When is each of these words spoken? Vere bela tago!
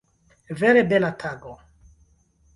Vere 0.61 0.81
bela 0.93 1.11
tago! 1.25 1.55